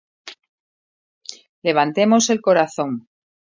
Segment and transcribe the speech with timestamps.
[1.61, 2.91] Levantemos el corazón.